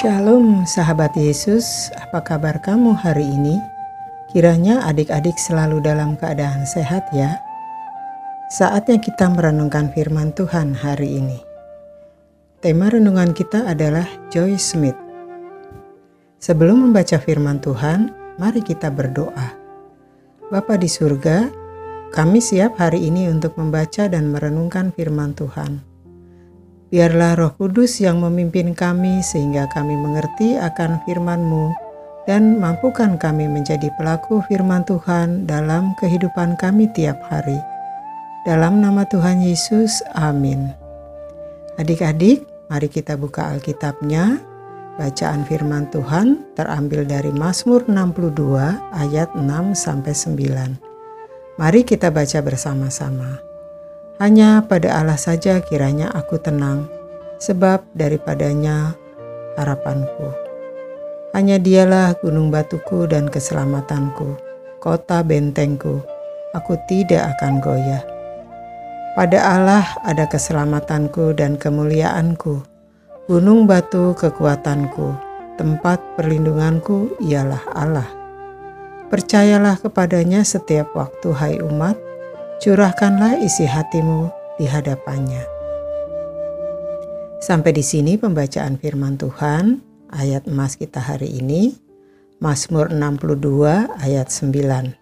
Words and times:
Shalom 0.00 0.64
sahabat 0.64 1.12
Yesus, 1.12 1.92
apa 1.92 2.24
kabar 2.24 2.56
kamu 2.64 2.96
hari 2.96 3.36
ini? 3.36 3.60
Kiranya 4.32 4.80
adik-adik 4.88 5.36
selalu 5.36 5.84
dalam 5.84 6.16
keadaan 6.16 6.64
sehat 6.64 7.04
ya. 7.12 7.36
Saatnya 8.48 8.96
kita 8.96 9.28
merenungkan 9.28 9.92
firman 9.92 10.32
Tuhan 10.32 10.72
hari 10.72 11.20
ini. 11.20 11.36
Tema 12.64 12.88
renungan 12.88 13.36
kita 13.36 13.68
adalah 13.68 14.08
Joy 14.32 14.56
Smith. 14.56 14.96
Sebelum 16.40 16.80
membaca 16.80 17.20
firman 17.20 17.60
Tuhan, 17.60 18.08
mari 18.40 18.64
kita 18.64 18.88
berdoa. 18.88 19.52
Bapa 20.48 20.80
di 20.80 20.88
surga, 20.88 21.52
kami 22.08 22.40
siap 22.40 22.80
hari 22.80 23.04
ini 23.04 23.28
untuk 23.28 23.52
membaca 23.60 24.08
dan 24.08 24.32
merenungkan 24.32 24.96
firman 24.96 25.36
Tuhan. 25.36 25.89
Biarlah 26.90 27.38
roh 27.38 27.54
kudus 27.54 28.02
yang 28.02 28.18
memimpin 28.18 28.74
kami 28.74 29.22
sehingga 29.22 29.70
kami 29.70 29.94
mengerti 29.94 30.58
akan 30.58 30.98
firman-Mu 31.06 31.70
dan 32.26 32.58
mampukan 32.58 33.14
kami 33.14 33.46
menjadi 33.46 33.94
pelaku 33.94 34.42
firman 34.50 34.82
Tuhan 34.82 35.46
dalam 35.46 35.94
kehidupan 36.02 36.58
kami 36.58 36.90
tiap 36.90 37.22
hari. 37.30 37.62
Dalam 38.42 38.82
nama 38.82 39.06
Tuhan 39.06 39.38
Yesus, 39.38 40.02
amin. 40.18 40.74
Adik-adik, 41.78 42.42
mari 42.66 42.90
kita 42.90 43.14
buka 43.14 43.54
Alkitabnya. 43.54 44.42
Bacaan 44.98 45.46
firman 45.46 45.86
Tuhan 45.94 46.42
terambil 46.58 47.06
dari 47.06 47.30
Mazmur 47.30 47.86
62 47.86 48.34
ayat 48.98 49.30
6 49.38 49.78
sampai 49.78 50.12
9. 50.12 51.56
Mari 51.56 51.80
kita 51.86 52.10
baca 52.10 52.38
bersama-sama. 52.42 53.49
Hanya 54.20 54.60
pada 54.68 55.00
Allah 55.00 55.16
saja 55.16 55.64
kiranya 55.64 56.12
aku 56.12 56.36
tenang, 56.36 56.92
sebab 57.40 57.80
daripadanya 57.96 58.92
harapanku. 59.56 60.28
Hanya 61.32 61.56
dialah 61.56 62.12
gunung 62.20 62.52
batuku 62.52 63.08
dan 63.08 63.32
keselamatanku, 63.32 64.36
kota 64.76 65.24
bentengku. 65.24 66.04
Aku 66.52 66.76
tidak 66.84 67.32
akan 67.32 67.64
goyah. 67.64 68.04
Pada 69.16 69.40
Allah 69.40 69.88
ada 70.04 70.28
keselamatanku 70.28 71.32
dan 71.32 71.56
kemuliaanku. 71.56 72.60
Gunung 73.24 73.64
batu 73.64 74.12
kekuatanku, 74.20 75.16
tempat 75.56 75.96
perlindunganku 76.20 77.16
ialah 77.24 77.64
Allah. 77.72 78.08
Percayalah 79.08 79.80
kepadanya 79.80 80.44
setiap 80.44 80.92
waktu, 80.92 81.32
hai 81.32 81.56
umat, 81.64 82.09
curahkanlah 82.60 83.40
isi 83.40 83.64
hatimu 83.64 84.28
di 84.60 84.68
hadapannya. 84.68 85.40
Sampai 87.40 87.72
di 87.72 87.80
sini 87.80 88.20
pembacaan 88.20 88.76
firman 88.76 89.16
Tuhan, 89.16 89.80
ayat 90.12 90.44
emas 90.44 90.76
kita 90.76 91.00
hari 91.00 91.40
ini, 91.40 91.72
Mazmur 92.36 92.92
62 92.92 93.88
ayat 94.04 94.28
9. 94.28 94.92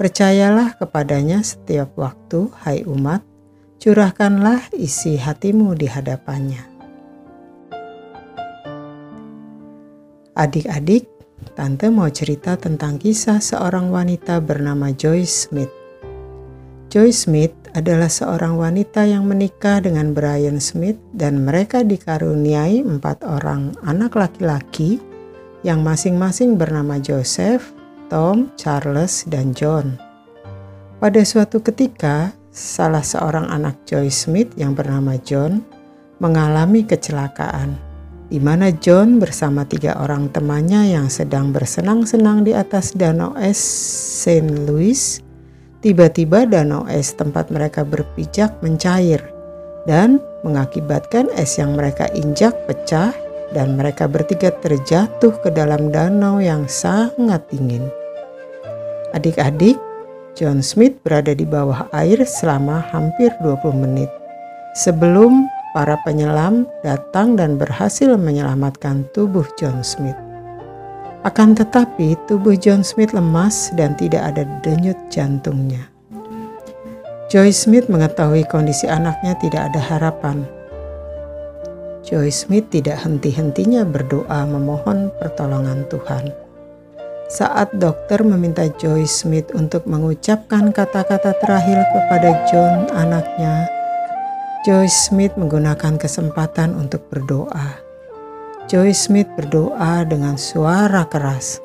Percayalah 0.00 0.80
kepadanya 0.80 1.44
setiap 1.44 1.92
waktu, 2.00 2.48
hai 2.64 2.88
umat, 2.88 3.20
curahkanlah 3.84 4.72
isi 4.72 5.20
hatimu 5.20 5.76
di 5.76 5.84
hadapannya. 5.84 6.64
Adik-adik, 10.34 11.12
Tante 11.52 11.92
mau 11.92 12.08
cerita 12.08 12.56
tentang 12.56 12.96
kisah 12.96 13.38
seorang 13.38 13.92
wanita 13.92 14.40
bernama 14.40 14.88
Joyce 14.96 15.46
Smith. 15.46 15.83
Joy 16.94 17.10
Smith 17.10 17.50
adalah 17.74 18.06
seorang 18.06 18.54
wanita 18.54 19.02
yang 19.02 19.26
menikah 19.26 19.82
dengan 19.82 20.14
Brian 20.14 20.62
Smith 20.62 20.94
dan 21.10 21.42
mereka 21.42 21.82
dikaruniai 21.82 22.86
empat 22.86 23.26
orang 23.26 23.74
anak 23.82 24.14
laki-laki 24.14 25.02
yang 25.66 25.82
masing-masing 25.82 26.54
bernama 26.54 27.02
Joseph, 27.02 27.74
Tom, 28.06 28.54
Charles, 28.54 29.26
dan 29.26 29.50
John. 29.58 29.98
Pada 31.02 31.18
suatu 31.26 31.58
ketika, 31.66 32.30
salah 32.54 33.02
seorang 33.02 33.50
anak 33.50 33.74
Joy 33.90 34.06
Smith 34.14 34.54
yang 34.54 34.78
bernama 34.78 35.18
John 35.18 35.66
mengalami 36.22 36.86
kecelakaan, 36.86 37.74
di 38.30 38.38
mana 38.38 38.70
John 38.70 39.18
bersama 39.18 39.66
tiga 39.66 39.98
orang 39.98 40.30
temannya 40.30 40.94
yang 40.94 41.10
sedang 41.10 41.50
bersenang-senang 41.50 42.46
di 42.46 42.54
atas 42.54 42.94
danau 42.94 43.34
es 43.34 43.58
St. 43.58 44.46
Louis 44.70 45.24
Tiba-tiba 45.84 46.48
danau 46.48 46.88
es 46.88 47.12
tempat 47.12 47.52
mereka 47.52 47.84
berpijak 47.84 48.56
mencair 48.64 49.20
dan 49.84 50.16
mengakibatkan 50.40 51.28
es 51.36 51.60
yang 51.60 51.76
mereka 51.76 52.08
injak 52.16 52.56
pecah 52.64 53.12
dan 53.52 53.76
mereka 53.76 54.08
bertiga 54.08 54.48
terjatuh 54.64 55.36
ke 55.44 55.52
dalam 55.52 55.92
danau 55.92 56.40
yang 56.40 56.64
sangat 56.72 57.44
dingin. 57.52 57.84
Adik-adik, 59.12 59.76
John 60.32 60.64
Smith 60.64 60.96
berada 61.04 61.36
di 61.36 61.44
bawah 61.44 61.84
air 61.92 62.24
selama 62.24 62.80
hampir 62.88 63.28
20 63.44 63.84
menit 63.84 64.08
sebelum 64.80 65.44
para 65.76 66.00
penyelam 66.00 66.64
datang 66.80 67.36
dan 67.36 67.60
berhasil 67.60 68.16
menyelamatkan 68.16 69.04
tubuh 69.12 69.44
John 69.60 69.84
Smith. 69.84 70.33
Akan 71.24 71.56
tetapi, 71.56 72.20
tubuh 72.28 72.52
John 72.52 72.84
Smith 72.84 73.16
lemas 73.16 73.72
dan 73.80 73.96
tidak 73.96 74.28
ada 74.28 74.44
denyut 74.60 74.96
jantungnya. 75.08 75.88
Joy 77.32 77.48
Smith 77.48 77.88
mengetahui 77.88 78.44
kondisi 78.44 78.84
anaknya 78.84 79.32
tidak 79.40 79.72
ada 79.72 79.80
harapan. 79.80 80.44
Joy 82.04 82.28
Smith 82.28 82.68
tidak 82.68 83.00
henti-hentinya 83.00 83.88
berdoa 83.88 84.44
memohon 84.44 85.08
pertolongan 85.16 85.88
Tuhan. 85.88 86.28
Saat 87.32 87.72
dokter 87.80 88.20
meminta 88.20 88.68
Joy 88.76 89.08
Smith 89.08 89.48
untuk 89.56 89.88
mengucapkan 89.88 90.76
kata-kata 90.76 91.32
terakhir 91.40 91.88
kepada 91.88 92.30
John 92.52 92.92
anaknya, 92.92 93.64
Joy 94.68 94.92
Smith 94.92 95.32
menggunakan 95.40 95.96
kesempatan 95.96 96.76
untuk 96.76 97.08
berdoa. 97.08 97.83
Joy 98.64 98.96
Smith 98.96 99.28
berdoa 99.36 100.08
dengan 100.08 100.40
suara 100.40 101.04
keras. 101.04 101.60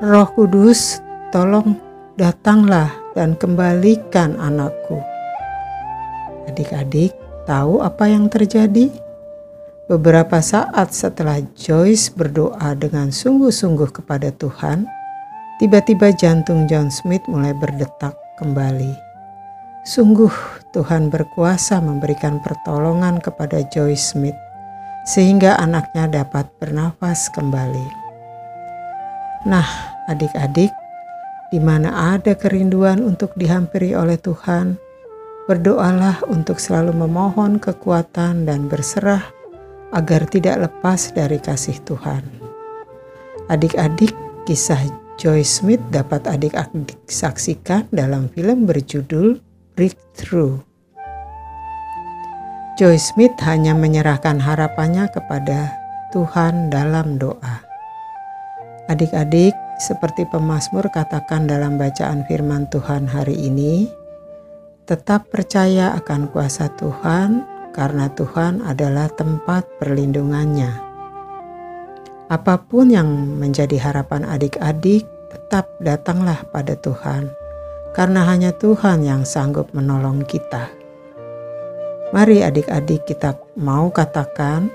Roh 0.00 0.24
Kudus, 0.32 1.04
tolong 1.28 1.76
datanglah 2.16 2.88
dan 3.12 3.36
kembalikan 3.36 4.40
anakku. 4.40 4.96
Adik-adik, 6.48 7.12
tahu 7.44 7.84
apa 7.84 8.08
yang 8.08 8.32
terjadi? 8.32 8.88
Beberapa 9.84 10.40
saat 10.40 10.96
setelah 10.96 11.44
Joyce 11.60 12.08
berdoa 12.08 12.72
dengan 12.72 13.12
sungguh-sungguh 13.12 14.00
kepada 14.00 14.32
Tuhan, 14.32 14.88
tiba-tiba 15.60 16.08
jantung 16.16 16.64
John 16.64 16.88
Smith 16.88 17.22
mulai 17.28 17.52
berdetak 17.52 18.16
kembali. 18.40 18.96
Sungguh 19.84 20.32
Tuhan 20.72 21.12
berkuasa 21.12 21.84
memberikan 21.84 22.40
pertolongan 22.40 23.20
kepada 23.20 23.60
Joyce 23.68 24.16
Smith 24.16 24.40
sehingga 25.10 25.58
anaknya 25.58 26.22
dapat 26.22 26.46
bernafas 26.62 27.26
kembali. 27.34 27.88
Nah, 29.50 29.66
adik-adik, 30.06 30.70
di 31.50 31.58
mana 31.58 32.14
ada 32.14 32.38
kerinduan 32.38 33.02
untuk 33.02 33.34
dihampiri 33.34 33.90
oleh 33.98 34.14
Tuhan, 34.14 34.78
berdoalah 35.50 36.22
untuk 36.30 36.62
selalu 36.62 36.94
memohon 36.94 37.58
kekuatan 37.58 38.46
dan 38.46 38.70
berserah 38.70 39.26
agar 39.90 40.22
tidak 40.30 40.70
lepas 40.70 41.10
dari 41.10 41.42
kasih 41.42 41.74
Tuhan. 41.82 42.22
Adik-adik, 43.50 44.14
kisah 44.46 44.78
Joy 45.18 45.42
Smith 45.42 45.82
dapat 45.90 46.30
adik-adik 46.30 47.02
saksikan 47.10 47.90
dalam 47.90 48.30
film 48.30 48.62
berjudul 48.62 49.42
Breakthrough 49.74 50.69
Joy 52.80 52.96
Smith 52.96 53.36
hanya 53.44 53.76
menyerahkan 53.76 54.40
harapannya 54.40 55.04
kepada 55.12 55.68
Tuhan 56.16 56.72
dalam 56.72 57.20
doa. 57.20 57.60
Adik-adik, 58.88 59.52
seperti 59.76 60.24
pemazmur 60.24 60.88
katakan 60.88 61.44
dalam 61.44 61.76
bacaan 61.76 62.24
firman 62.24 62.72
Tuhan 62.72 63.04
hari 63.04 63.36
ini, 63.36 63.84
tetap 64.88 65.28
percaya 65.28 65.92
akan 66.00 66.32
kuasa 66.32 66.72
Tuhan 66.80 67.44
karena 67.76 68.08
Tuhan 68.16 68.64
adalah 68.64 69.12
tempat 69.12 69.68
perlindungannya. 69.76 70.72
Apa 72.32 72.64
pun 72.64 72.88
yang 72.88 73.12
menjadi 73.36 73.76
harapan 73.76 74.24
adik-adik, 74.24 75.04
tetap 75.28 75.68
datanglah 75.84 76.48
pada 76.48 76.80
Tuhan, 76.80 77.28
karena 77.92 78.24
hanya 78.24 78.56
Tuhan 78.56 79.04
yang 79.04 79.28
sanggup 79.28 79.68
menolong 79.76 80.24
kita. 80.24 80.79
Mari 82.10 82.42
adik-adik 82.42 83.06
kita 83.06 83.38
mau 83.54 83.86
katakan, 83.86 84.66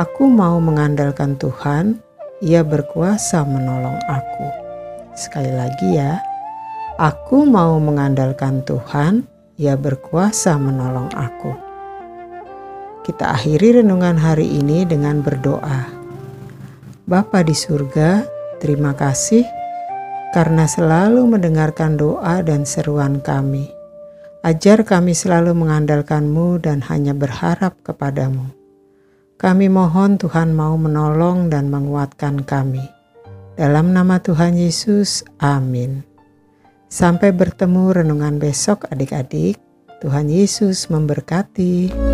aku 0.00 0.24
mau 0.24 0.56
mengandalkan 0.56 1.36
Tuhan, 1.36 2.00
ia 2.40 2.64
berkuasa 2.64 3.44
menolong 3.44 4.00
aku. 4.08 4.48
Sekali 5.12 5.52
lagi 5.52 6.00
ya, 6.00 6.16
aku 6.96 7.44
mau 7.44 7.76
mengandalkan 7.76 8.64
Tuhan, 8.64 9.28
ia 9.60 9.76
berkuasa 9.76 10.56
menolong 10.56 11.12
aku. 11.12 11.52
Kita 13.04 13.36
akhiri 13.36 13.84
renungan 13.84 14.16
hari 14.16 14.48
ini 14.48 14.88
dengan 14.88 15.20
berdoa. 15.20 15.92
Bapa 17.04 17.44
di 17.44 17.52
surga, 17.52 18.24
terima 18.64 18.96
kasih 18.96 19.44
karena 20.32 20.64
selalu 20.64 21.36
mendengarkan 21.36 22.00
doa 22.00 22.40
dan 22.40 22.64
seruan 22.64 23.20
kami. 23.20 23.81
Ajar 24.42 24.82
kami 24.82 25.14
selalu 25.14 25.54
mengandalkanmu 25.54 26.58
dan 26.58 26.82
hanya 26.90 27.14
berharap 27.14 27.78
kepadamu. 27.86 28.50
Kami 29.38 29.70
mohon 29.70 30.18
Tuhan 30.18 30.50
mau 30.50 30.74
menolong 30.74 31.46
dan 31.46 31.70
menguatkan 31.70 32.42
kami. 32.42 32.82
Dalam 33.54 33.94
nama 33.94 34.18
Tuhan 34.18 34.58
Yesus, 34.58 35.22
amin. 35.38 36.02
Sampai 36.90 37.30
bertemu 37.30 38.02
renungan 38.02 38.42
besok 38.42 38.90
adik-adik. 38.90 39.62
Tuhan 40.02 40.26
Yesus 40.26 40.90
memberkati. 40.90 42.11